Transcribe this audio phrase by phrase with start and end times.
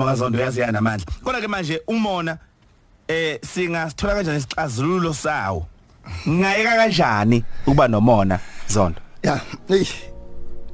[0.00, 2.38] makazondo yazi yanamandla kodwa ke manje umona
[3.08, 5.66] eh singasithola kanjani isixazululo sawo?
[6.28, 9.00] Ngayeka kanjani ukuba nomona zondo?
[9.22, 9.84] Ya hey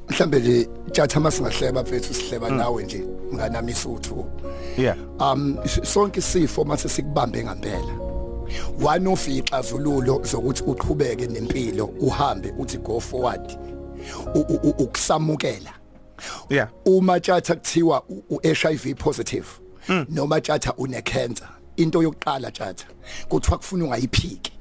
[0.09, 3.05] mhlambe nje tjatha masingahleba mfethu sihleba nawe nje
[3.35, 4.31] nganami isuthu.
[4.79, 7.93] Yeah um sonke isifo mase sikubambe ngempela.
[8.85, 13.59] One of ixazululo zokuthi uqhubeke nempilo uhambe uthi go forward
[14.79, 15.73] ukusamukela.
[16.51, 16.69] Yeah.
[16.85, 19.47] Uma tjatha kuthiwa u-HIV positive
[20.09, 22.87] noma tjatha une cancer into yokuqala tjatha
[23.29, 24.53] kuthiwa kufuna ungayiphiki.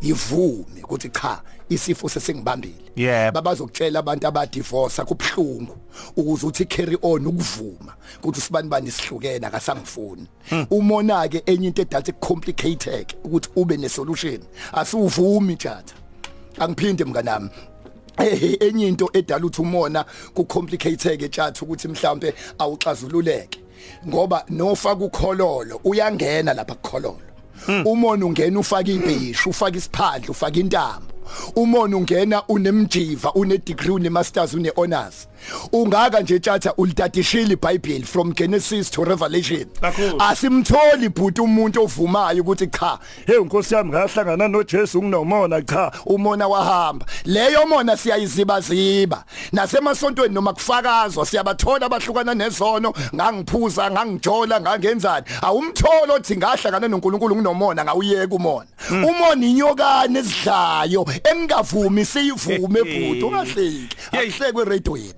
[0.00, 3.32] Ivume ukuthi cha isifo sesingibambile Yeah.
[3.32, 5.76] babazokutshela abantu abadivorce kubhlungu
[6.16, 10.26] ukuze uthi carry on ukuvuma ukuthi sibani bani sihlukene akasangifuni.
[10.70, 14.40] Umona ke enye into edalse complicated ukuthi ube ne solution
[14.72, 15.94] asuvumi tjatha
[16.58, 17.50] angiphinde mnganami.
[18.60, 20.04] Enye into edala ukuthi umona
[20.34, 23.58] kucomplicate tjatha ukuthi mhlambe awuxazululeke.
[24.08, 27.20] Ngoba nofaka ukhololo uyangena lapha kukhololo.
[27.84, 31.18] Umona ungena ufaka ibhishu ufaka isiphandle ufaka intambo
[31.56, 35.28] umona ungena unemjiva une degree une masters une honors
[35.72, 39.66] ungaka nje tjatha ulitatishile iBhayibheli from Genesis to Revelation.
[40.18, 47.06] Asimtholi bhuti umuntu ovumayo ukuthi cha hey nkosi yami ngahlangana noJesu nginomona cha umona wahamba.
[47.24, 55.26] Leyo mona siyayiziba ziba nasemasontweni noma kufakazwa siyabathola abahlukana nezono ngangiphuza ngangijola ngangenzani.
[55.42, 58.66] Awumtholo othi ngahlangana noNkulunkulu nginomona ngawuyeka umona.
[58.90, 63.88] Umona inyokane esidlayo engingavumi siyivume bhuti ungahleki.
[64.12, 65.14] Akuhlekwe radioini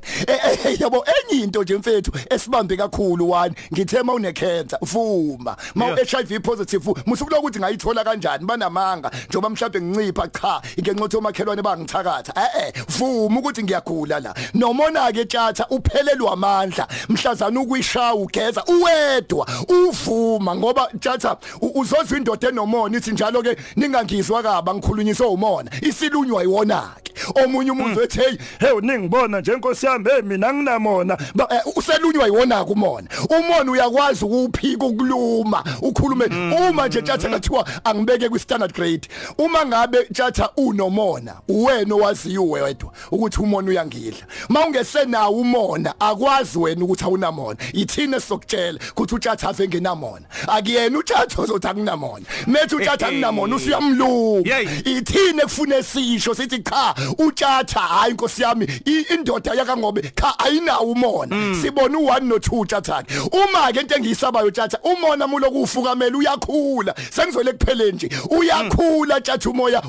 [0.79, 5.57] yabo enye into nje mfethu esibambe kakhulu one ngithema une cancer vuma.
[5.75, 6.07] Ma Yeah.
[6.07, 8.45] HIV positive musukuloku ukuthi ngayithola kanjani?
[8.45, 9.11] Banamanga.
[9.29, 14.35] Njoba mhlawumbe ngincipha cha ingenqotho omakhelwane bangithakatha eh eh vuma ukuthi ngiyagula la.
[14.55, 16.87] Nomona ke tjatha uphelelwa amandla.
[17.09, 20.57] Mhlazana ukuyishaya ugeza uwedwa uvuma.
[20.57, 21.37] Ngoba tjatha
[21.75, 25.71] uzozwa indoda enomona ithi njalo ke ningangizwa kaba ngikhulunyiswe umona.
[25.83, 27.13] Isilunywa yiwona ke
[27.45, 31.19] omunye umuntu ethi hey hey uningibona nje nkosi yami hey mina nginamona.
[31.35, 33.73] Ba eh, uselunywa yiwona kumona umona.
[33.73, 36.25] Uyakwazi ukuphika ukuluma ukhulume.
[36.69, 42.93] Uma nje tjatha kathiwa angibeke kwi standard grade uma ngabe tjatha unomona uwena owaziyo wedwa
[43.11, 44.27] ukuthi umona uyangidla.
[44.49, 47.59] Mawungesenawo umona akwazi wena ukuthi awunamona.
[47.73, 50.27] Yithina sokutshela ukuthi utjatha ave ngenamona.
[50.49, 52.25] Akuyena utjatha ozothi akunamona.
[52.47, 54.69] Methi utjatha akunamona usuyamlunga Yey.
[54.85, 61.55] ithine kufune sisho sithi cha utjatha hayi inkosi yami i- indoda yakangobe cha ayinawo umona.
[61.63, 66.95] Sibona u1 no2 tjatha uma ke into engiyisabayo tjatha umona muloku ufukamela uyakhula.
[67.11, 68.11] Sengizole kupheleni nje.
[68.31, 69.83] Uyakhula tjatha umoya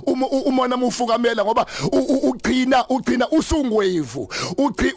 [0.46, 1.66] umona mufukamela ngoba
[2.24, 4.30] ugcina ugcina usungwevu.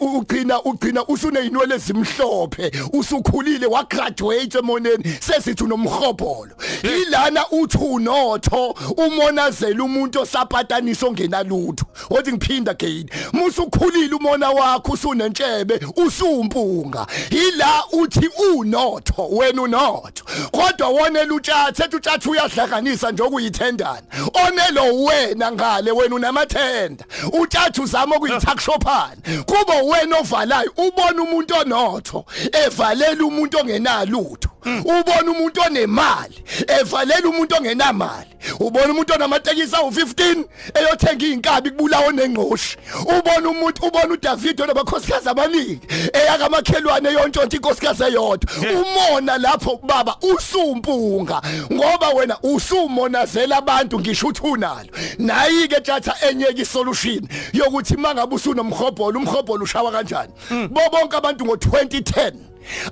[0.01, 2.71] Ugcina ugcina usuneyinwele ezimhlophe.
[2.93, 5.03] Usukhulile wa graduate emoneni.
[5.19, 14.91] Sesithi unomhobholo ilana uthi unotho umonazela umuntu osapataniso ngenalutho othi ngiphinda again musukhulile umona wakho
[15.05, 20.25] usunentshebe usumpunga ila uthi unotho wena unotho.
[20.51, 24.01] Kodwa wonela utshatha ethi utshatha uyadlakanisa nje okuyithendana.
[24.47, 27.05] Onelo wena ngale wena unamathenda.
[27.41, 32.25] Utshatha uzama ukuyithakshophana kuba wena ovalayo ubona umuntu onotho
[32.65, 34.54] evalela umuntu ongenalutho.
[34.65, 38.29] Ubona umuntu onemali evalela umuntu ongenamali.
[38.59, 40.43] Ubona umuntu onamatekisi awu15
[40.73, 42.77] eyothenga inkabi kubulawo nengqoshi.
[43.01, 45.79] Ubona umuntu ubona uDavid onabakhosikazi abaningi
[46.13, 48.49] eyaka makhelwane yontshonto inkosikazi eyodwa.
[48.81, 54.89] Umona lapho baba usumpunga ngoba wena usumonazela abantu ngisho uthi unalo.
[55.17, 60.33] Nayi ke tjatha enyeke isolution yokuthi mangabe usunomhobholo umhobholo ushawa kanjani?
[60.69, 62.33] Bo bonke abantu ngo2010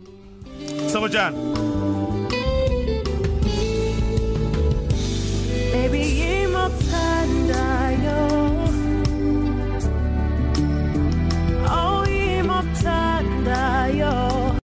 [0.92, 1.36] Sabotjana